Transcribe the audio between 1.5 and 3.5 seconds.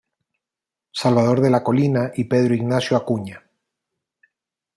la Colina y Pedro Ignacio Acuña.